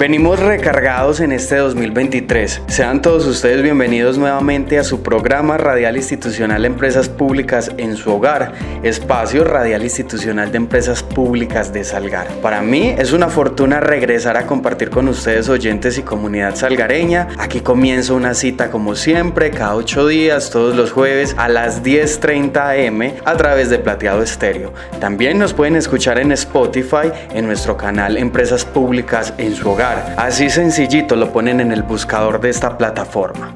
Venimos 0.00 0.40
recargados 0.40 1.20
en 1.20 1.30
este 1.30 1.56
2023. 1.56 2.62
Sean 2.68 3.02
todos 3.02 3.26
ustedes 3.26 3.62
bienvenidos 3.62 4.16
nuevamente 4.16 4.78
a 4.78 4.82
su 4.82 5.02
programa 5.02 5.58
radial 5.58 5.98
institucional 5.98 6.62
de 6.62 6.68
empresas 6.68 7.10
públicas 7.10 7.70
en 7.76 7.98
su 7.98 8.10
hogar, 8.10 8.54
espacio 8.82 9.44
radial 9.44 9.82
institucional 9.82 10.50
de 10.52 10.56
empresas 10.56 11.02
públicas 11.02 11.74
de 11.74 11.84
Salgar. 11.84 12.28
Para 12.40 12.62
mí 12.62 12.94
es 12.96 13.12
una 13.12 13.28
fortuna 13.28 13.80
regresar 13.80 14.38
a 14.38 14.46
compartir 14.46 14.88
con 14.88 15.06
ustedes 15.06 15.50
oyentes 15.50 15.98
y 15.98 16.02
comunidad 16.02 16.54
salgareña. 16.54 17.28
Aquí 17.36 17.60
comienzo 17.60 18.14
una 18.14 18.32
cita 18.32 18.70
como 18.70 18.94
siempre, 18.94 19.50
cada 19.50 19.74
ocho 19.74 20.08
días, 20.08 20.48
todos 20.48 20.74
los 20.74 20.92
jueves 20.92 21.34
a 21.36 21.50
las 21.50 21.82
10.30 21.82 22.88
am 22.88 23.20
a 23.26 23.36
través 23.36 23.68
de 23.68 23.78
Plateado 23.78 24.22
Estéreo. 24.22 24.72
También 24.98 25.38
nos 25.38 25.52
pueden 25.52 25.76
escuchar 25.76 26.18
en 26.18 26.32
Spotify 26.32 27.12
en 27.34 27.44
nuestro 27.44 27.76
canal 27.76 28.16
Empresas 28.16 28.64
Públicas 28.64 29.34
en 29.36 29.54
su 29.54 29.68
hogar 29.68 29.89
Así 30.16 30.50
sencillito 30.50 31.16
lo 31.16 31.32
ponen 31.32 31.60
en 31.60 31.72
el 31.72 31.82
buscador 31.82 32.40
de 32.40 32.50
esta 32.50 32.76
plataforma. 32.76 33.54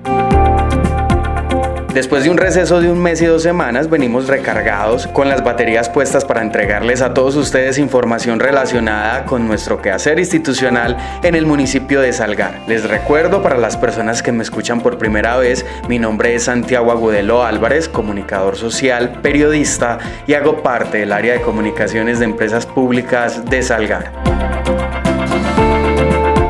Después 1.95 2.25
de 2.25 2.31
un 2.31 2.39
receso 2.39 2.81
de 2.81 2.91
un 2.91 3.01
mes 3.01 3.23
y 3.23 3.27
dos 3.27 3.45
semanas, 3.45 3.89
venimos 3.89 4.27
recargados 4.27 5.07
con 5.07 5.29
las 5.29 5.45
baterías 5.45 5.89
puestas 5.89 6.25
para 6.25 6.43
entregarles 6.43 7.01
a 7.03 7.15
todos 7.15 7.37
ustedes 7.37 7.79
información 7.79 8.41
relacionada 8.41 9.25
con 9.27 9.47
nuestro 9.47 9.81
quehacer 9.81 10.19
institucional 10.19 10.97
en 11.23 11.37
el 11.37 11.47
municipio 11.47 12.01
de 12.01 12.13
Salgar. 12.13 12.63
Les 12.67 12.83
recuerdo 12.83 13.45
para 13.45 13.59
las 13.59 13.77
personas 13.77 14.25
que 14.25 14.33
me 14.33 14.43
escuchan 14.43 14.81
por 14.81 14.99
primera 14.99 15.37
vez, 15.37 15.65
mi 15.89 16.01
nombre 16.01 16.35
es 16.35 16.47
Santiago 16.47 16.91
Agudelo 16.91 17.45
Álvarez, 17.45 17.89
comunicador 17.89 18.57
social, 18.57 19.21
periodista 19.23 20.01
y 20.27 20.35
hago 20.35 20.65
parte 20.65 20.99
del 20.99 21.13
área 21.13 21.35
de 21.35 21.43
comunicaciones 21.43 22.19
de 22.19 22.25
empresas 22.25 22.67
públicas 22.67 23.45
de 23.45 23.63
Salgar. 23.63 25.04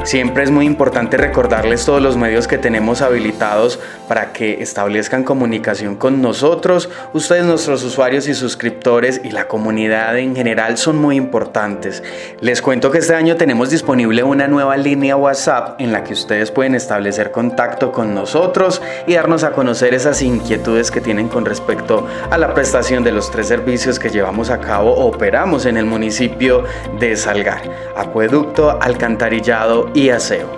Siempre 0.04 0.44
es 0.44 0.50
muy 0.50 0.66
importante 0.66 1.16
recordarles 1.16 1.86
todos 1.86 2.02
los 2.02 2.18
medios 2.18 2.46
que 2.46 2.58
tenemos 2.58 3.00
habilitados 3.00 3.80
para 4.06 4.34
que 4.34 4.62
establezcan 4.62 5.24
comunicación 5.24 5.96
con 5.96 6.20
nosotros. 6.20 6.90
Ustedes, 7.14 7.46
nuestros 7.46 7.82
usuarios 7.84 8.28
y 8.28 8.34
suscriptores 8.34 9.22
y 9.24 9.30
la 9.30 9.48
comunidad 9.48 10.18
en 10.18 10.36
general 10.36 10.76
son 10.76 10.98
muy 10.98 11.16
importantes. 11.16 12.02
Les 12.42 12.60
cuento 12.60 12.90
que 12.90 12.98
este 12.98 13.14
año 13.14 13.36
tenemos 13.36 13.70
disponible 13.70 14.22
una 14.22 14.46
nueva 14.46 14.76
línea 14.76 15.16
WhatsApp 15.16 15.80
en 15.80 15.90
la 15.90 16.04
que 16.04 16.12
ustedes 16.12 16.50
pueden 16.50 16.74
establecer 16.74 17.30
contacto 17.30 17.90
con 17.90 18.14
nosotros 18.14 18.82
y 19.06 19.14
darnos 19.14 19.42
a 19.42 19.52
conocer 19.52 19.94
esas 19.94 20.20
inquietudes 20.20 20.90
que 20.90 21.00
tienen 21.00 21.28
con 21.28 21.46
respecto 21.46 22.06
a 22.30 22.36
la 22.36 22.52
prestación 22.52 23.04
de 23.04 23.12
los 23.12 23.30
tres 23.30 23.48
servicios 23.48 23.98
que 23.98 24.10
llevamos 24.10 24.50
a 24.50 24.60
cabo 24.60 24.92
o 24.92 25.06
operamos 25.06 25.64
en 25.64 25.78
el 25.78 25.86
municipio 25.86 26.64
de 27.00 27.16
Salgar. 27.16 27.62
Acueducto, 27.96 28.78
alcantarillado 28.82 29.93
y 29.94 30.10
aseo. 30.10 30.50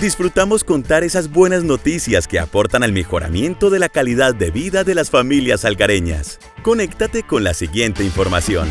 Disfrutamos 0.00 0.62
contar 0.62 1.04
esas 1.04 1.30
buenas 1.30 1.64
noticias 1.64 2.28
que 2.28 2.38
aportan 2.38 2.82
al 2.82 2.92
mejoramiento 2.92 3.70
de 3.70 3.78
la 3.78 3.88
calidad 3.88 4.34
de 4.34 4.50
vida 4.50 4.84
de 4.84 4.94
las 4.94 5.10
familias 5.10 5.64
algareñas. 5.64 6.38
Conéctate 6.62 7.22
con 7.24 7.42
la 7.42 7.54
siguiente 7.54 8.04
información. 8.04 8.68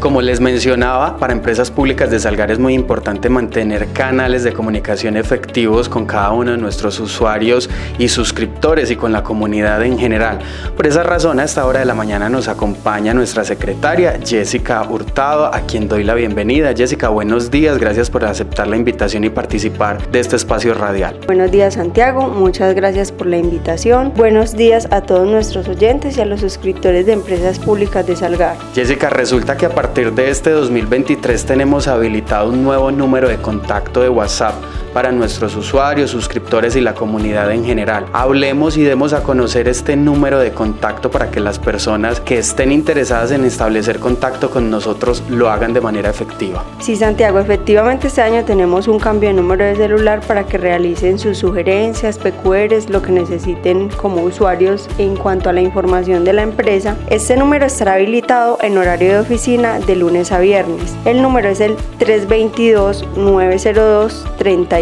Como 0.00 0.22
les 0.22 0.40
mencionaba, 0.40 1.18
para 1.18 1.34
empresas 1.34 1.70
públicas 1.70 2.10
de 2.10 2.18
Salgar 2.18 2.50
es 2.50 2.58
muy 2.58 2.72
importante 2.72 3.28
mantener 3.28 3.86
canales 3.88 4.42
de 4.42 4.54
comunicación 4.54 5.18
efectivos 5.18 5.90
con 5.90 6.06
cada 6.06 6.32
uno 6.32 6.52
de 6.52 6.56
nuestros 6.56 6.98
usuarios 7.00 7.68
y 7.98 8.08
suscriptores 8.08 8.90
y 8.90 8.96
con 8.96 9.12
la 9.12 9.22
comunidad 9.22 9.84
en 9.84 9.98
general. 9.98 10.38
Por 10.74 10.86
esa 10.86 11.02
razón, 11.02 11.38
a 11.38 11.44
esta 11.44 11.66
hora 11.66 11.80
de 11.80 11.84
la 11.84 11.94
mañana 11.94 12.30
nos 12.30 12.48
acompaña 12.48 13.12
nuestra 13.12 13.44
secretaria 13.44 14.18
Jessica 14.24 14.82
Hurtado, 14.88 15.54
a 15.54 15.60
quien 15.66 15.86
doy 15.86 16.02
la 16.02 16.14
bienvenida. 16.14 16.72
Jessica, 16.74 17.10
buenos 17.10 17.50
días, 17.50 17.76
gracias 17.76 18.08
por 18.08 18.24
aceptar 18.24 18.68
la 18.68 18.78
invitación 18.78 19.24
y 19.24 19.28
participar 19.28 20.10
de 20.10 20.20
este 20.20 20.36
espacio 20.36 20.72
radial. 20.72 21.20
Buenos 21.26 21.50
días, 21.50 21.74
Santiago, 21.74 22.26
muchas 22.28 22.74
gracias 22.74 23.12
por 23.12 23.26
la 23.26 23.36
invitación. 23.36 24.14
Buenos 24.16 24.56
días 24.56 24.88
a 24.92 25.02
todos 25.02 25.28
nuestros 25.28 25.68
oyentes 25.68 26.16
y 26.16 26.22
a 26.22 26.24
los 26.24 26.40
suscriptores 26.40 27.04
de 27.04 27.12
empresas 27.12 27.58
públicas 27.58 28.06
de 28.06 28.16
Salgar. 28.16 28.56
Jessica, 28.74 29.10
resulta 29.10 29.58
que 29.58 29.66
a 29.66 29.68
partir 29.68 29.89
partir 29.90 30.12
de 30.14 30.30
este 30.30 30.50
2023 30.50 31.46
tenemos 31.46 31.88
habilitado 31.88 32.50
un 32.50 32.62
nuevo 32.62 32.92
número 32.92 33.28
de 33.28 33.38
contacto 33.38 34.00
de 34.00 34.08
WhatsApp 34.08 34.54
para 34.92 35.12
nuestros 35.12 35.56
usuarios, 35.56 36.10
suscriptores 36.10 36.76
y 36.76 36.80
la 36.80 36.94
comunidad 36.94 37.50
en 37.52 37.64
general. 37.64 38.06
Hablemos 38.12 38.76
y 38.76 38.82
demos 38.82 39.12
a 39.12 39.22
conocer 39.22 39.68
este 39.68 39.96
número 39.96 40.38
de 40.38 40.52
contacto 40.52 41.10
para 41.10 41.30
que 41.30 41.40
las 41.40 41.58
personas 41.58 42.20
que 42.20 42.38
estén 42.38 42.72
interesadas 42.72 43.30
en 43.32 43.44
establecer 43.44 43.98
contacto 43.98 44.50
con 44.50 44.70
nosotros 44.70 45.22
lo 45.28 45.50
hagan 45.50 45.72
de 45.72 45.80
manera 45.80 46.10
efectiva. 46.10 46.64
Sí, 46.80 46.96
Santiago, 46.96 47.38
efectivamente 47.38 48.08
este 48.08 48.22
año 48.22 48.44
tenemos 48.44 48.88
un 48.88 48.98
cambio 48.98 49.30
de 49.30 49.34
número 49.34 49.64
de 49.64 49.76
celular 49.76 50.20
para 50.20 50.44
que 50.44 50.58
realicen 50.58 51.18
sus 51.18 51.38
sugerencias, 51.38 52.18
PQRs, 52.18 52.90
lo 52.90 53.02
que 53.02 53.12
necesiten 53.12 53.88
como 53.90 54.22
usuarios 54.22 54.88
en 54.98 55.16
cuanto 55.16 55.50
a 55.50 55.52
la 55.52 55.60
información 55.60 56.24
de 56.24 56.32
la 56.32 56.42
empresa. 56.42 56.96
Este 57.08 57.36
número 57.36 57.66
estará 57.66 57.94
habilitado 57.94 58.58
en 58.62 58.78
horario 58.78 59.12
de 59.12 59.18
oficina 59.20 59.78
de 59.80 59.96
lunes 59.96 60.32
a 60.32 60.40
viernes. 60.40 60.94
El 61.04 61.22
número 61.22 61.48
es 61.48 61.60
el 61.60 61.76
322 61.98 63.06
902 63.16 64.26
30 64.38 64.79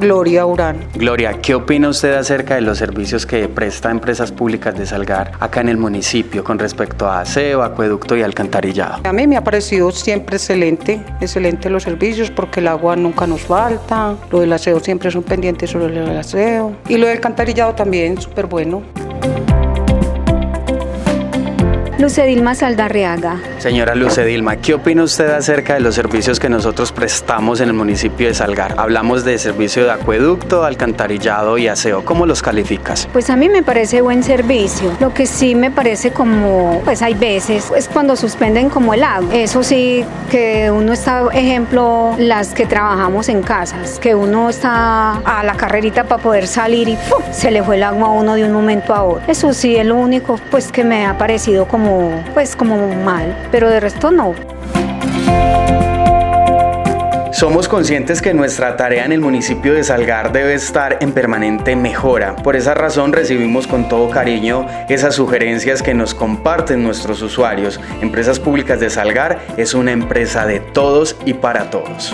Gloria 0.00 0.46
Urán. 0.46 0.84
Gloria, 0.94 1.40
¿qué 1.42 1.54
opina 1.54 1.88
usted 1.88 2.14
acerca 2.14 2.54
de 2.54 2.60
los 2.60 2.78
servicios 2.78 3.26
que 3.26 3.48
presta 3.48 3.90
Empresas 3.90 4.30
Públicas 4.30 4.78
de 4.78 4.86
Salgar 4.86 5.32
acá 5.40 5.60
en 5.60 5.68
el 5.68 5.76
municipio 5.76 6.44
con 6.44 6.58
respecto 6.58 7.08
a 7.08 7.20
aseo, 7.20 7.62
acueducto 7.62 8.16
y 8.16 8.22
alcantarillado? 8.22 9.00
A 9.04 9.12
mí 9.12 9.26
me 9.26 9.36
ha 9.36 9.42
parecido 9.42 9.90
siempre 9.90 10.36
excelente, 10.36 11.02
excelente 11.20 11.68
los 11.68 11.82
servicios 11.82 12.30
porque 12.30 12.60
el 12.60 12.68
agua 12.68 12.94
nunca 12.94 13.26
nos 13.26 13.42
falta, 13.42 14.14
lo 14.30 14.40
del 14.40 14.52
aseo 14.52 14.78
siempre 14.78 15.08
es 15.08 15.16
un 15.16 15.24
pendiente 15.24 15.66
sobre 15.66 15.86
el 15.86 16.16
aseo 16.16 16.76
y 16.88 16.96
lo 16.96 17.06
del 17.06 17.16
alcantarillado 17.16 17.74
también, 17.74 18.20
súper 18.20 18.46
bueno. 18.46 18.82
Lucedilma 21.98 22.54
Saldarreaga. 22.54 23.40
Señora 23.58 23.96
Lucedilma, 23.96 24.54
¿qué 24.56 24.74
opina 24.74 25.02
usted 25.02 25.30
acerca 25.30 25.74
de 25.74 25.80
los 25.80 25.96
servicios 25.96 26.38
que 26.38 26.48
nosotros 26.48 26.92
prestamos 26.92 27.60
en 27.60 27.70
el 27.70 27.74
municipio 27.74 28.28
de 28.28 28.34
Salgar? 28.34 28.76
Hablamos 28.78 29.24
de 29.24 29.36
servicio 29.36 29.84
de 29.84 29.90
acueducto, 29.90 30.64
alcantarillado 30.64 31.58
y 31.58 31.66
aseo. 31.66 32.04
¿Cómo 32.04 32.24
los 32.24 32.40
calificas? 32.40 33.08
Pues 33.12 33.30
a 33.30 33.36
mí 33.36 33.48
me 33.48 33.64
parece 33.64 34.00
buen 34.00 34.22
servicio. 34.22 34.92
Lo 35.00 35.12
que 35.12 35.26
sí 35.26 35.56
me 35.56 35.72
parece 35.72 36.12
como, 36.12 36.80
pues 36.84 37.02
hay 37.02 37.14
veces, 37.14 37.72
es 37.76 37.88
cuando 37.88 38.14
suspenden 38.14 38.70
como 38.70 38.94
el 38.94 39.02
agua. 39.02 39.34
Eso 39.34 39.64
sí, 39.64 40.04
que 40.30 40.70
uno 40.70 40.92
está, 40.92 41.24
ejemplo, 41.32 42.14
las 42.16 42.54
que 42.54 42.64
trabajamos 42.64 43.28
en 43.28 43.42
casas, 43.42 43.98
que 43.98 44.14
uno 44.14 44.50
está 44.50 45.16
a 45.16 45.42
la 45.42 45.54
carrerita 45.54 46.04
para 46.04 46.22
poder 46.22 46.46
salir 46.46 46.88
y 46.88 46.98
se 47.32 47.50
le 47.50 47.64
fue 47.64 47.74
el 47.74 47.82
agua 47.82 48.06
a 48.06 48.10
uno 48.10 48.34
de 48.34 48.44
un 48.44 48.52
momento 48.52 48.94
a 48.94 49.02
otro. 49.02 49.22
Eso 49.26 49.52
sí 49.52 49.76
es 49.76 49.84
lo 49.84 49.96
único 49.96 50.38
pues 50.50 50.70
que 50.70 50.84
me 50.84 51.06
ha 51.06 51.18
parecido 51.18 51.66
como 51.66 52.22
pues 52.34 52.54
como 52.54 52.94
mal, 53.02 53.34
pero 53.50 53.68
de 53.68 53.80
resto 53.80 54.10
no. 54.10 54.34
Somos 57.38 57.68
conscientes 57.68 58.20
que 58.20 58.34
nuestra 58.34 58.76
tarea 58.76 59.04
en 59.04 59.12
el 59.12 59.20
municipio 59.20 59.72
de 59.72 59.84
Salgar 59.84 60.32
debe 60.32 60.54
estar 60.54 60.98
en 61.00 61.12
permanente 61.12 61.76
mejora. 61.76 62.34
Por 62.34 62.56
esa 62.56 62.74
razón 62.74 63.12
recibimos 63.12 63.68
con 63.68 63.88
todo 63.88 64.10
cariño 64.10 64.66
esas 64.88 65.14
sugerencias 65.14 65.80
que 65.80 65.94
nos 65.94 66.14
comparten 66.14 66.82
nuestros 66.82 67.22
usuarios. 67.22 67.78
Empresas 68.00 68.40
Públicas 68.40 68.80
de 68.80 68.90
Salgar 68.90 69.38
es 69.56 69.74
una 69.74 69.92
empresa 69.92 70.46
de 70.46 70.58
todos 70.58 71.14
y 71.26 71.34
para 71.34 71.70
todos. 71.70 72.12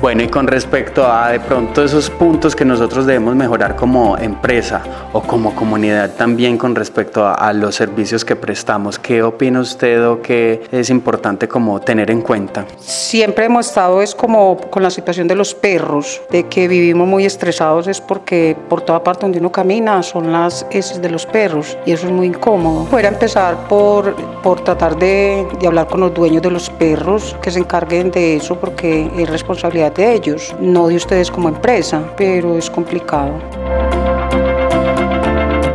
Bueno, 0.00 0.22
y 0.22 0.28
con 0.28 0.46
respecto 0.46 1.06
a 1.06 1.28
de 1.28 1.40
pronto 1.40 1.84
esos 1.84 2.08
puntos 2.08 2.56
que 2.56 2.64
nosotros 2.64 3.04
debemos 3.04 3.36
mejorar 3.36 3.76
como 3.76 4.16
empresa 4.16 4.82
o 5.12 5.20
como 5.20 5.54
comunidad 5.54 6.12
también 6.14 6.56
con 6.56 6.74
respecto 6.74 7.26
a, 7.26 7.52
los 7.52 7.74
servicios 7.74 8.24
que 8.24 8.34
prestamos, 8.34 8.98
¿qué 8.98 9.22
opina 9.22 9.60
usted 9.60 10.02
o 10.08 10.22
qué 10.22 10.62
es 10.72 10.88
importante 10.88 11.48
como 11.48 11.80
tener 11.80 12.10
en 12.10 12.22
cuenta? 12.22 12.64
Siempre 12.78 13.44
hemos 13.44 13.66
estado 13.66 14.00
es 14.00 14.14
como 14.14 14.56
con 14.56 14.82
la 14.82 14.88
situación 14.88 15.28
de 15.28 15.34
los 15.34 15.54
perros, 15.54 16.22
de 16.30 16.44
que 16.44 16.66
vivimos 16.66 17.06
muy 17.06 17.26
estresados 17.26 17.86
es 17.86 18.00
porque 18.00 18.56
por 18.70 18.80
toda 18.80 19.04
parte 19.04 19.22
donde 19.22 19.38
uno 19.38 19.52
camina 19.52 20.02
son 20.02 20.32
las 20.32 20.64
heces 20.70 21.02
de 21.02 21.10
los 21.10 21.26
perros 21.26 21.76
y 21.84 21.92
eso 21.92 22.06
es 22.06 22.12
muy 22.12 22.28
incómodo. 22.28 22.86
Puede 22.86 23.08
empezar 23.08 23.68
por, 23.68 24.14
por 24.42 24.62
tratar 24.62 24.98
de, 24.98 25.46
de 25.60 25.66
hablar 25.66 25.88
con 25.88 26.00
los 26.00 26.14
dueños 26.14 26.40
de 26.40 26.50
los 26.50 26.70
perros 26.70 27.36
que 27.42 27.50
se 27.50 27.58
encarguen 27.58 28.10
de 28.10 28.36
eso 28.36 28.56
porque 28.58 29.10
es 29.18 29.28
responsabilidad 29.28 29.89
de 29.94 30.14
ellos, 30.14 30.54
no 30.60 30.88
de 30.88 30.96
ustedes 30.96 31.30
como 31.30 31.48
empresa, 31.48 32.02
pero 32.16 32.56
es 32.56 32.70
complicado. 32.70 33.34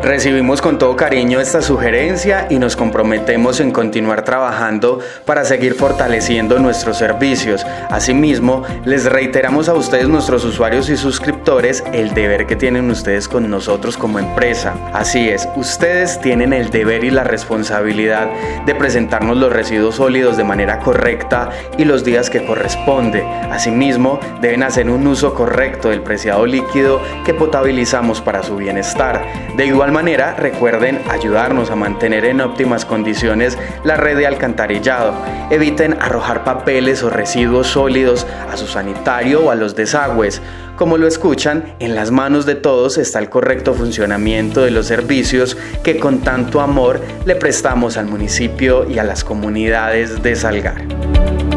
Recibimos 0.06 0.62
con 0.62 0.78
todo 0.78 0.96
cariño 0.96 1.40
esta 1.40 1.64
sugerencia 1.64 2.46
y 2.52 2.60
nos 2.60 2.76
comprometemos 2.76 3.60
en 3.60 3.72
continuar 3.72 4.24
trabajando 4.24 5.00
para 5.26 5.46
seguir 5.46 5.74
fortaleciendo 5.74 6.60
nuestros 6.60 7.00
servicios. 7.00 7.66
Asimismo, 7.90 8.62
les 8.86 9.06
reiteramos 9.06 9.68
a 9.68 9.74
ustedes, 9.74 10.08
nuestros 10.08 10.46
usuarios 10.46 10.90
y 10.90 10.98
suscriptores, 10.98 11.84
el 11.92 12.14
deber 12.14 12.46
que 12.46 12.56
tienen 12.56 12.92
ustedes 12.92 13.28
con 13.28 13.50
nosotros 13.50 13.98
como 13.98 14.20
empresa. 14.20 14.76
Así 14.94 15.28
es, 15.28 15.50
ustedes 15.56 16.22
tienen 16.22 16.54
el 16.54 16.70
deber 16.70 17.04
y 17.04 17.10
la 17.10 17.24
responsabilidad 17.24 18.30
de 18.68 18.76
presentarnos 18.76 19.38
los 19.38 19.52
residuos 19.52 19.96
sólidos 19.96 20.38
de 20.38 20.44
manera 20.44 20.82
correcta 20.82 21.50
y 21.80 21.86
los 21.86 22.04
días 22.04 22.30
que 22.30 22.46
corresponde. 22.46 23.24
Asimismo, 23.50 24.20
deben 24.40 24.62
hacer 24.62 24.88
un 24.88 25.08
uso 25.08 25.34
correcto 25.34 25.90
del 25.90 26.04
preciado 26.04 26.46
líquido 26.46 27.02
que 27.26 27.34
potabilizamos 27.34 28.22
para 28.22 28.44
su 28.44 28.56
bienestar. 28.56 29.26
De 29.58 29.66
igual 29.66 29.95
recuerden 30.04 31.02
ayudarnos 31.10 31.72
a 31.72 31.76
mantener 31.76 32.26
en 32.26 32.42
óptimas 32.42 32.84
condiciones 32.84 33.58
la 33.86 33.96
red 33.96 34.18
de 34.18 34.28
alcantarillado. 34.28 35.14
Eviten 35.50 35.96
arrojar 36.02 36.44
papeles 36.44 37.02
o 37.02 37.10
residuos 37.10 37.68
sólidos 37.68 38.28
a 38.52 38.58
su 38.58 38.68
sanitario 38.68 39.42
o 39.42 39.52
a 39.52 39.56
los 39.56 39.76
desagües. 39.76 40.42
Como 40.76 40.98
lo 40.98 41.08
escuchan, 41.08 41.76
en 41.80 41.96
las 41.96 42.12
manos 42.12 42.46
de 42.46 42.56
todos 42.56 42.98
está 42.98 43.20
el 43.20 43.30
correcto 43.30 43.74
funcionamiento 43.74 44.62
de 44.64 44.72
los 44.72 44.88
servicios 44.88 45.58
que 45.82 45.98
con 45.98 46.20
tanto 46.20 46.60
amor 46.60 47.00
le 47.26 47.36
prestamos 47.36 47.96
al 47.96 48.08
municipio 48.08 48.90
y 48.90 49.00
a 49.00 49.04
las 49.06 49.24
comunidades 49.24 50.22
de 50.22 50.36
Salgar. 50.36 51.55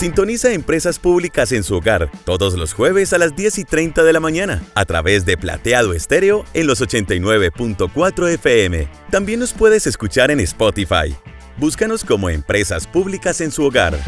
Sintoniza 0.00 0.54
Empresas 0.54 0.98
Públicas 0.98 1.52
en 1.52 1.62
su 1.62 1.76
hogar 1.76 2.10
todos 2.24 2.54
los 2.54 2.72
jueves 2.72 3.12
a 3.12 3.18
las 3.18 3.36
10 3.36 3.58
y 3.58 3.64
30 3.64 4.02
de 4.02 4.14
la 4.14 4.18
mañana 4.18 4.62
a 4.74 4.86
través 4.86 5.26
de 5.26 5.36
Plateado 5.36 5.92
Estéreo 5.92 6.46
en 6.54 6.66
los 6.66 6.80
89.4 6.80 8.30
FM. 8.30 8.88
También 9.10 9.40
nos 9.40 9.52
puedes 9.52 9.86
escuchar 9.86 10.30
en 10.30 10.40
Spotify. 10.40 11.14
Búscanos 11.58 12.02
como 12.02 12.30
Empresas 12.30 12.86
Públicas 12.86 13.42
en 13.42 13.50
su 13.50 13.62
hogar. 13.62 13.98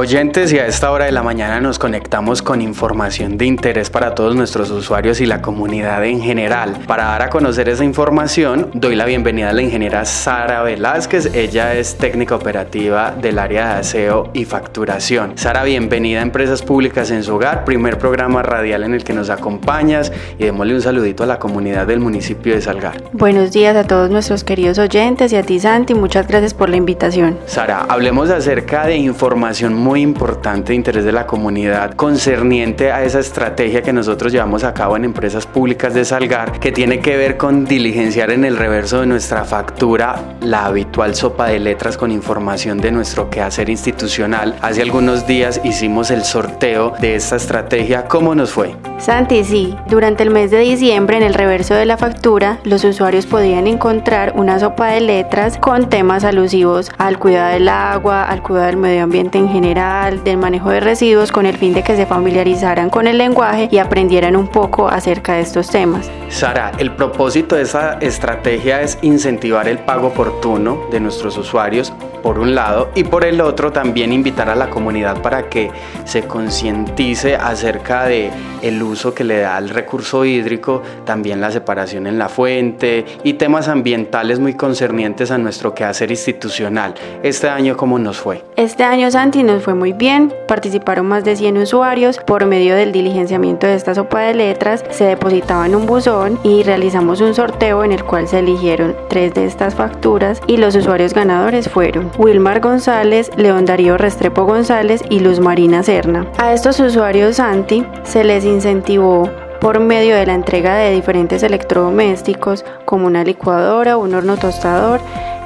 Oyentes, 0.00 0.50
y 0.54 0.58
a 0.58 0.66
esta 0.66 0.90
hora 0.92 1.04
de 1.04 1.12
la 1.12 1.22
mañana 1.22 1.60
nos 1.60 1.78
conectamos 1.78 2.40
con 2.40 2.62
información 2.62 3.36
de 3.36 3.44
interés 3.44 3.90
para 3.90 4.14
todos 4.14 4.34
nuestros 4.34 4.70
usuarios 4.70 5.20
y 5.20 5.26
la 5.26 5.42
comunidad 5.42 6.02
en 6.06 6.22
general. 6.22 6.78
Para 6.86 7.04
dar 7.04 7.20
a 7.20 7.28
conocer 7.28 7.68
esa 7.68 7.84
información, 7.84 8.70
doy 8.72 8.96
la 8.96 9.04
bienvenida 9.04 9.50
a 9.50 9.52
la 9.52 9.60
ingeniera 9.60 10.06
Sara 10.06 10.62
Velázquez. 10.62 11.34
Ella 11.34 11.74
es 11.74 11.98
técnica 11.98 12.34
operativa 12.34 13.10
del 13.10 13.38
área 13.38 13.74
de 13.74 13.80
aseo 13.80 14.30
y 14.32 14.46
facturación. 14.46 15.36
Sara, 15.36 15.64
bienvenida 15.64 16.20
a 16.20 16.22
Empresas 16.22 16.62
Públicas 16.62 17.10
en 17.10 17.22
su 17.22 17.34
hogar, 17.34 17.66
primer 17.66 17.98
programa 17.98 18.42
radial 18.42 18.84
en 18.84 18.94
el 18.94 19.04
que 19.04 19.12
nos 19.12 19.28
acompañas 19.28 20.12
y 20.38 20.44
démosle 20.44 20.76
un 20.76 20.80
saludito 20.80 21.24
a 21.24 21.26
la 21.26 21.38
comunidad 21.38 21.86
del 21.86 22.00
municipio 22.00 22.54
de 22.54 22.62
Salgar. 22.62 23.02
Buenos 23.12 23.52
días 23.52 23.76
a 23.76 23.86
todos 23.86 24.08
nuestros 24.08 24.44
queridos 24.44 24.78
oyentes 24.78 25.30
y 25.34 25.36
a 25.36 25.42
ti 25.42 25.60
Santi, 25.60 25.92
muchas 25.92 26.26
gracias 26.26 26.54
por 26.54 26.70
la 26.70 26.76
invitación. 26.76 27.36
Sara, 27.44 27.84
hablemos 27.86 28.30
acerca 28.30 28.86
de 28.86 28.96
información 28.96 29.74
muy 29.74 29.89
importante 29.96 30.72
de 30.72 30.76
interés 30.76 31.04
de 31.04 31.12
la 31.12 31.26
comunidad 31.26 31.94
concerniente 31.94 32.92
a 32.92 33.02
esa 33.04 33.20
estrategia 33.20 33.82
que 33.82 33.92
nosotros 33.92 34.32
llevamos 34.32 34.64
a 34.64 34.74
cabo 34.74 34.96
en 34.96 35.04
empresas 35.04 35.46
públicas 35.46 35.94
de 35.94 36.04
Salgar, 36.04 36.58
que 36.60 36.72
tiene 36.72 37.00
que 37.00 37.16
ver 37.16 37.36
con 37.36 37.64
diligenciar 37.64 38.30
en 38.30 38.44
el 38.44 38.56
reverso 38.56 39.00
de 39.00 39.06
nuestra 39.06 39.44
factura 39.44 40.36
la 40.40 40.66
habitual 40.66 41.14
sopa 41.14 41.46
de 41.48 41.58
letras 41.58 41.96
con 41.96 42.10
información 42.10 42.78
de 42.78 42.92
nuestro 42.92 43.30
quehacer 43.30 43.68
institucional. 43.68 44.56
Hace 44.62 44.82
algunos 44.82 45.26
días 45.26 45.60
hicimos 45.64 46.10
el 46.10 46.24
sorteo 46.24 46.92
de 47.00 47.14
esta 47.14 47.36
estrategia. 47.36 48.06
¿Cómo 48.06 48.34
nos 48.34 48.50
fue? 48.50 48.74
Santi, 48.98 49.44
sí. 49.44 49.74
Durante 49.88 50.22
el 50.22 50.30
mes 50.30 50.50
de 50.50 50.58
diciembre, 50.58 51.16
en 51.16 51.22
el 51.22 51.34
reverso 51.34 51.74
de 51.74 51.86
la 51.86 51.96
factura, 51.96 52.58
los 52.64 52.84
usuarios 52.84 53.26
podían 53.26 53.66
encontrar 53.66 54.34
una 54.36 54.58
sopa 54.58 54.88
de 54.88 55.00
letras 55.00 55.56
con 55.56 55.88
temas 55.88 56.24
alusivos 56.24 56.90
al 56.98 57.18
cuidado 57.18 57.54
del 57.54 57.68
agua, 57.68 58.24
al 58.24 58.42
cuidado 58.42 58.66
del 58.66 58.76
medio 58.76 59.02
ambiente 59.02 59.38
en 59.38 59.48
general, 59.48 59.79
del 59.80 60.36
manejo 60.36 60.68
de 60.68 60.80
residuos, 60.80 61.32
con 61.32 61.46
el 61.46 61.56
fin 61.56 61.72
de 61.72 61.82
que 61.82 61.96
se 61.96 62.04
familiarizaran 62.04 62.90
con 62.90 63.06
el 63.06 63.16
lenguaje 63.16 63.68
y 63.70 63.78
aprendieran 63.78 64.36
un 64.36 64.46
poco 64.46 64.88
acerca 64.88 65.34
de 65.34 65.40
estos 65.40 65.70
temas. 65.70 66.10
Sara, 66.28 66.72
el 66.78 66.94
propósito 66.94 67.56
de 67.56 67.62
esa 67.62 67.94
estrategia 67.94 68.82
es 68.82 68.98
incentivar 69.00 69.68
el 69.68 69.78
pago 69.78 70.08
oportuno 70.08 70.86
de 70.90 71.00
nuestros 71.00 71.38
usuarios 71.38 71.94
por 72.22 72.38
un 72.38 72.54
lado 72.54 72.90
y 72.94 73.04
por 73.04 73.24
el 73.24 73.40
otro 73.40 73.72
también 73.72 74.12
invitar 74.12 74.48
a 74.48 74.54
la 74.54 74.70
comunidad 74.70 75.20
para 75.22 75.48
que 75.48 75.70
se 76.04 76.22
concientice 76.22 77.36
acerca 77.36 78.04
de 78.04 78.30
el 78.62 78.82
uso 78.82 79.14
que 79.14 79.24
le 79.24 79.40
da 79.40 79.56
al 79.56 79.70
recurso 79.70 80.24
hídrico, 80.24 80.82
también 81.04 81.40
la 81.40 81.50
separación 81.50 82.06
en 82.06 82.18
la 82.18 82.28
fuente 82.28 83.04
y 83.24 83.34
temas 83.34 83.68
ambientales 83.68 84.38
muy 84.38 84.54
concernientes 84.54 85.30
a 85.30 85.38
nuestro 85.38 85.74
quehacer 85.74 86.10
institucional. 86.10 86.94
Este 87.22 87.48
año 87.48 87.76
cómo 87.76 87.98
nos 87.98 88.18
fue? 88.18 88.44
Este 88.56 88.84
año 88.84 89.10
Santi 89.10 89.42
nos 89.42 89.62
fue 89.62 89.74
muy 89.74 89.92
bien, 89.92 90.32
participaron 90.46 91.06
más 91.06 91.24
de 91.24 91.36
100 91.36 91.58
usuarios 91.58 92.18
por 92.18 92.46
medio 92.46 92.74
del 92.76 92.92
diligenciamiento 92.92 93.66
de 93.66 93.74
esta 93.74 93.94
sopa 93.94 94.20
de 94.20 94.34
letras, 94.34 94.84
se 94.90 95.04
depositaba 95.04 95.66
en 95.66 95.74
un 95.74 95.86
buzón 95.86 96.38
y 96.42 96.62
realizamos 96.62 97.20
un 97.20 97.34
sorteo 97.34 97.84
en 97.84 97.92
el 97.92 98.04
cual 98.04 98.28
se 98.28 98.40
eligieron 98.40 98.94
tres 99.08 99.34
de 99.34 99.46
estas 99.46 99.74
facturas 99.74 100.40
y 100.46 100.56
los 100.56 100.74
usuarios 100.76 101.14
ganadores 101.14 101.68
fueron 101.68 102.09
Wilmar 102.18 102.60
González, 102.60 103.30
León 103.36 103.64
Darío 103.64 103.96
Restrepo 103.98 104.44
González 104.44 105.02
y 105.08 105.20
Luz 105.20 105.40
Marina 105.40 105.82
Serna. 105.82 106.26
A 106.38 106.52
estos 106.52 106.80
usuarios 106.80 107.36
Santi 107.36 107.84
se 108.04 108.24
les 108.24 108.44
incentivó 108.44 109.30
por 109.60 109.78
medio 109.78 110.16
de 110.16 110.26
la 110.26 110.34
entrega 110.34 110.76
de 110.76 110.92
diferentes 110.92 111.42
electrodomésticos 111.42 112.64
como 112.84 113.06
una 113.06 113.24
licuadora, 113.24 113.96
un 113.96 114.14
horno 114.14 114.36
tostador 114.36 115.00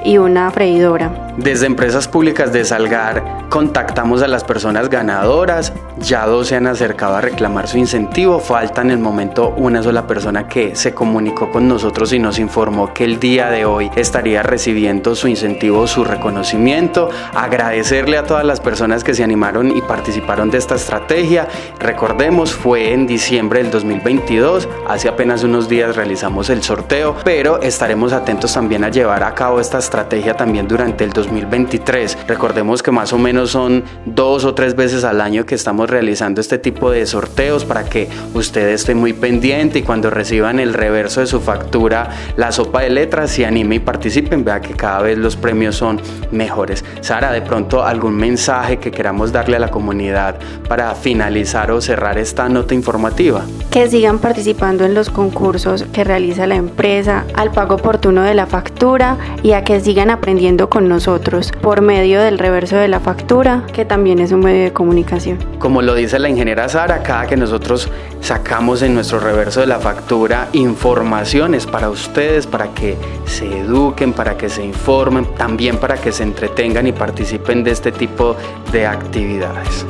y 0.04 0.18
una 0.18 0.50
freidora. 0.50 1.34
Desde 1.36 1.66
Empresas 1.66 2.06
Públicas 2.06 2.52
de 2.52 2.64
Salgar 2.64 3.33
contactamos 3.48 4.22
a 4.22 4.28
las 4.28 4.44
personas 4.44 4.88
ganadoras, 4.88 5.72
ya 5.98 6.26
dos 6.26 6.48
se 6.48 6.56
han 6.56 6.66
acercado 6.66 7.16
a 7.16 7.20
reclamar 7.20 7.68
su 7.68 7.78
incentivo, 7.78 8.40
falta 8.40 8.82
en 8.82 8.90
el 8.90 8.98
momento 8.98 9.54
una 9.56 9.82
sola 9.82 10.06
persona 10.06 10.48
que 10.48 10.74
se 10.74 10.92
comunicó 10.94 11.50
con 11.50 11.68
nosotros 11.68 12.12
y 12.12 12.18
nos 12.18 12.38
informó 12.38 12.92
que 12.92 13.04
el 13.04 13.20
día 13.20 13.50
de 13.50 13.64
hoy 13.64 13.90
estaría 13.96 14.42
recibiendo 14.42 15.14
su 15.14 15.28
incentivo, 15.28 15.86
su 15.86 16.04
reconocimiento, 16.04 17.08
agradecerle 17.34 18.18
a 18.18 18.24
todas 18.24 18.44
las 18.44 18.60
personas 18.60 19.04
que 19.04 19.14
se 19.14 19.22
animaron 19.22 19.76
y 19.76 19.80
participaron 19.82 20.50
de 20.50 20.58
esta 20.58 20.74
estrategia. 20.74 21.48
Recordemos, 21.78 22.52
fue 22.52 22.92
en 22.92 23.06
diciembre 23.06 23.62
del 23.62 23.70
2022, 23.70 24.68
hace 24.88 25.08
apenas 25.08 25.44
unos 25.44 25.68
días 25.68 25.96
realizamos 25.96 26.50
el 26.50 26.62
sorteo, 26.62 27.14
pero 27.24 27.60
estaremos 27.62 28.12
atentos 28.12 28.52
también 28.52 28.84
a 28.84 28.88
llevar 28.88 29.22
a 29.22 29.34
cabo 29.34 29.60
esta 29.60 29.78
estrategia 29.78 30.34
también 30.34 30.66
durante 30.66 31.04
el 31.04 31.12
2023. 31.12 32.18
Recordemos 32.26 32.82
que 32.82 32.90
más 32.90 33.12
o 33.12 33.18
menos 33.18 33.43
son 33.50 33.84
dos 34.06 34.44
o 34.44 34.54
tres 34.54 34.76
veces 34.76 35.04
al 35.04 35.20
año 35.20 35.46
que 35.46 35.54
estamos 35.54 35.90
realizando 35.90 36.40
este 36.40 36.58
tipo 36.58 36.90
de 36.90 37.06
sorteos 37.06 37.64
para 37.64 37.84
que 37.84 38.08
usted 38.34 38.68
esté 38.68 38.94
muy 38.94 39.12
pendiente 39.12 39.80
y 39.80 39.82
cuando 39.82 40.10
reciban 40.10 40.60
el 40.60 40.74
reverso 40.74 41.20
de 41.20 41.26
su 41.26 41.40
factura, 41.40 42.10
la 42.36 42.52
sopa 42.52 42.82
de 42.82 42.90
letras, 42.90 43.30
se 43.30 43.46
anime 43.46 43.76
y 43.76 43.80
participen. 43.80 44.44
Vea 44.44 44.60
que 44.60 44.74
cada 44.74 45.02
vez 45.02 45.18
los 45.18 45.36
premios 45.36 45.76
son 45.76 46.00
mejores. 46.30 46.84
Sara, 47.00 47.32
de 47.32 47.42
pronto 47.42 47.84
algún 47.84 48.16
mensaje 48.16 48.78
que 48.78 48.90
queramos 48.90 49.32
darle 49.32 49.56
a 49.56 49.60
la 49.60 49.70
comunidad 49.70 50.36
para 50.68 50.94
finalizar 50.94 51.70
o 51.70 51.80
cerrar 51.80 52.18
esta 52.18 52.48
nota 52.48 52.74
informativa. 52.74 53.42
Que 53.70 53.88
sigan 53.88 54.18
participando 54.18 54.84
en 54.84 54.94
los 54.94 55.10
concursos 55.10 55.84
que 55.92 56.04
realiza 56.04 56.46
la 56.46 56.56
empresa, 56.56 57.24
al 57.34 57.50
pago 57.50 57.76
oportuno 57.76 58.22
de 58.22 58.34
la 58.34 58.46
factura 58.46 59.16
y 59.42 59.52
a 59.52 59.64
que 59.64 59.80
sigan 59.80 60.10
aprendiendo 60.10 60.68
con 60.68 60.88
nosotros 60.88 61.52
por 61.60 61.80
medio 61.80 62.20
del 62.20 62.38
reverso 62.38 62.76
de 62.76 62.88
la 62.88 63.00
factura, 63.00 63.23
que 63.72 63.84
también 63.84 64.20
es 64.20 64.32
un 64.32 64.40
medio 64.40 64.64
de 64.64 64.72
comunicación. 64.72 65.38
Como 65.58 65.82
lo 65.82 65.94
dice 65.94 66.18
la 66.18 66.28
ingeniera 66.28 66.68
Sara, 66.68 67.02
cada 67.02 67.26
que 67.26 67.36
nosotros 67.36 67.88
sacamos 68.20 68.82
en 68.82 68.94
nuestro 68.94 69.18
reverso 69.18 69.60
de 69.60 69.66
la 69.66 69.80
factura 69.80 70.48
informaciones 70.52 71.66
para 71.66 71.90
ustedes, 71.90 72.46
para 72.46 72.68
que 72.74 72.96
se 73.26 73.46
eduquen, 73.60 74.12
para 74.12 74.36
que 74.36 74.48
se 74.48 74.64
informen, 74.64 75.26
también 75.36 75.78
para 75.78 75.96
que 75.96 76.12
se 76.12 76.22
entretengan 76.22 76.86
y 76.86 76.92
participen 76.92 77.64
de 77.64 77.72
este 77.72 77.92
tipo 77.92 78.36
de 78.72 78.86
actividades. 78.86 79.84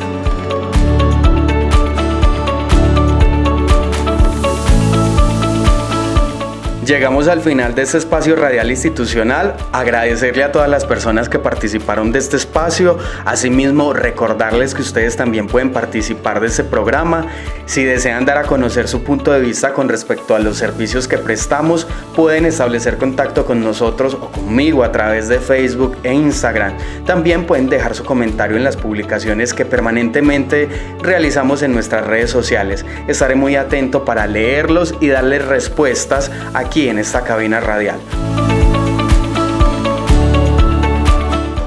Llegamos 6.84 7.28
al 7.28 7.40
final 7.40 7.74
de 7.74 7.82
este 7.82 7.96
espacio 7.96 8.36
radial 8.36 8.70
institucional. 8.70 9.54
Agradecerle 9.72 10.44
a 10.44 10.52
todas 10.52 10.68
las 10.68 10.84
personas 10.84 11.30
que 11.30 11.38
participaron 11.38 12.12
de 12.12 12.18
este 12.18 12.36
espacio. 12.36 12.98
Asimismo, 13.24 13.94
recordarles 13.94 14.74
que 14.74 14.82
ustedes 14.82 15.16
también 15.16 15.46
pueden 15.46 15.70
participar 15.72 16.40
de 16.40 16.48
este 16.48 16.62
programa. 16.62 17.28
Si 17.64 17.84
desean 17.84 18.26
dar 18.26 18.36
a 18.36 18.42
conocer 18.42 18.86
su 18.86 19.02
punto 19.02 19.32
de 19.32 19.40
vista 19.40 19.72
con 19.72 19.88
respecto 19.88 20.34
a 20.34 20.40
los 20.40 20.58
servicios 20.58 21.08
que 21.08 21.16
prestamos, 21.16 21.86
pueden 22.14 22.44
establecer 22.44 22.98
contacto 22.98 23.46
con 23.46 23.64
nosotros 23.64 24.14
o 24.20 24.30
conmigo 24.30 24.84
a 24.84 24.92
través 24.92 25.28
de 25.28 25.38
Facebook 25.38 25.96
e 26.02 26.12
Instagram. 26.12 26.76
También 27.06 27.46
pueden 27.46 27.70
dejar 27.70 27.94
su 27.94 28.04
comentario 28.04 28.58
en 28.58 28.64
las 28.64 28.76
publicaciones 28.76 29.54
que 29.54 29.64
permanentemente 29.64 30.68
realizamos 31.00 31.62
en 31.62 31.72
nuestras 31.72 32.06
redes 32.06 32.30
sociales. 32.30 32.84
Estaré 33.08 33.36
muy 33.36 33.56
atento 33.56 34.04
para 34.04 34.26
leerlos 34.26 34.94
y 35.00 35.08
darles 35.08 35.46
respuestas 35.46 36.30
a 36.52 36.73
en 36.76 36.98
esta 36.98 37.22
cabina 37.22 37.60
radial. 37.60 38.00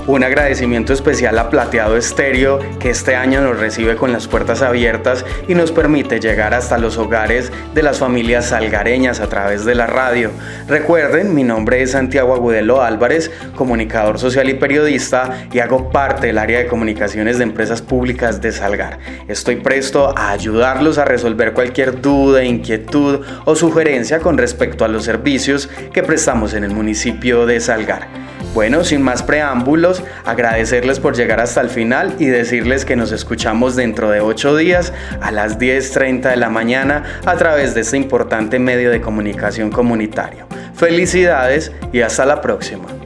Un 0.07 0.23
agradecimiento 0.23 0.93
especial 0.93 1.37
a 1.37 1.49
Plateado 1.49 1.97
Estéreo, 1.97 2.59
que 2.79 2.91
este 2.91 3.17
año 3.17 3.41
nos 3.41 3.59
recibe 3.59 3.97
con 3.97 4.13
las 4.13 4.25
puertas 4.25 4.61
abiertas 4.61 5.25
y 5.49 5.53
nos 5.53 5.73
permite 5.73 6.21
llegar 6.21 6.53
hasta 6.53 6.77
los 6.77 6.97
hogares 6.97 7.51
de 7.73 7.83
las 7.83 7.99
familias 7.99 8.45
salgareñas 8.45 9.19
a 9.19 9.27
través 9.27 9.65
de 9.65 9.75
la 9.75 9.85
radio. 9.85 10.31
Recuerden, 10.69 11.35
mi 11.35 11.43
nombre 11.43 11.81
es 11.81 11.91
Santiago 11.91 12.33
Agudelo 12.33 12.81
Álvarez, 12.81 13.31
comunicador 13.57 14.17
social 14.17 14.47
y 14.47 14.53
periodista, 14.53 15.45
y 15.51 15.59
hago 15.59 15.89
parte 15.89 16.27
del 16.27 16.37
área 16.37 16.59
de 16.59 16.67
comunicaciones 16.67 17.37
de 17.37 17.43
empresas 17.43 17.81
públicas 17.81 18.39
de 18.39 18.53
Salgar. 18.53 18.99
Estoy 19.27 19.57
presto 19.57 20.17
a 20.17 20.31
ayudarlos 20.31 20.99
a 20.99 21.03
resolver 21.03 21.51
cualquier 21.51 21.99
duda, 21.99 22.45
inquietud 22.45 23.25
o 23.43 23.55
sugerencia 23.57 24.19
con 24.19 24.37
respecto 24.37 24.85
a 24.85 24.87
los 24.87 25.03
servicios 25.03 25.69
que 25.91 26.01
prestamos 26.01 26.53
en 26.53 26.63
el 26.63 26.71
municipio 26.71 27.45
de 27.45 27.59
Salgar. 27.59 28.36
Bueno, 28.53 28.83
sin 28.83 29.03
más 29.03 29.21
preámbulos, 29.21 30.03
agradecerles 30.25 30.99
por 30.99 31.15
llegar 31.15 31.39
hasta 31.39 31.61
el 31.61 31.69
final 31.69 32.15
y 32.17 32.25
decirles 32.25 32.85
que 32.85 32.95
nos 32.95 33.11
escuchamos 33.11 33.75
dentro 33.75 34.09
de 34.09 34.19
8 34.19 34.55
días 34.55 34.93
a 35.21 35.31
las 35.31 35.59
10.30 35.59 36.29
de 36.31 36.37
la 36.37 36.49
mañana 36.49 37.03
a 37.25 37.35
través 37.35 37.75
de 37.75 37.81
este 37.81 37.97
importante 37.97 38.57
medio 38.57 38.89
de 38.89 38.99
comunicación 38.99 39.69
comunitario. 39.69 40.47
Felicidades 40.73 41.71
y 41.93 42.01
hasta 42.01 42.25
la 42.25 42.41
próxima. 42.41 42.96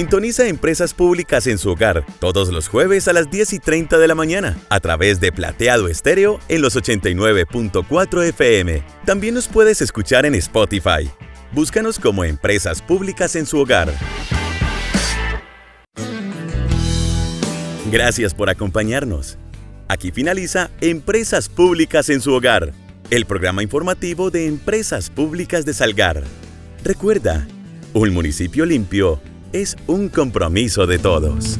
Sintoniza 0.00 0.48
Empresas 0.48 0.94
Públicas 0.94 1.46
en 1.46 1.58
su 1.58 1.72
hogar 1.72 2.06
todos 2.20 2.48
los 2.48 2.68
jueves 2.68 3.06
a 3.06 3.12
las 3.12 3.30
10 3.30 3.52
y 3.52 3.58
30 3.58 3.98
de 3.98 4.08
la 4.08 4.14
mañana 4.14 4.56
a 4.70 4.80
través 4.80 5.20
de 5.20 5.30
Plateado 5.30 5.88
Estéreo 5.88 6.40
en 6.48 6.62
los 6.62 6.74
89.4 6.74 8.24
FM. 8.30 8.82
También 9.04 9.34
nos 9.34 9.46
puedes 9.46 9.82
escuchar 9.82 10.24
en 10.24 10.34
Spotify. 10.36 11.10
Búscanos 11.52 11.98
como 11.98 12.24
Empresas 12.24 12.80
Públicas 12.80 13.36
en 13.36 13.44
su 13.44 13.58
hogar. 13.58 13.92
Gracias 17.92 18.32
por 18.32 18.48
acompañarnos. 18.48 19.36
Aquí 19.86 20.12
finaliza 20.12 20.70
Empresas 20.80 21.50
Públicas 21.50 22.08
en 22.08 22.22
su 22.22 22.32
hogar, 22.32 22.72
el 23.10 23.26
programa 23.26 23.62
informativo 23.62 24.30
de 24.30 24.46
Empresas 24.46 25.10
Públicas 25.10 25.66
de 25.66 25.74
Salgar. 25.74 26.24
Recuerda, 26.84 27.46
un 27.92 28.14
municipio 28.14 28.64
limpio 28.64 29.20
es 29.52 29.76
un 29.86 30.08
compromiso 30.08 30.86
de 30.86 30.98
todos. 30.98 31.56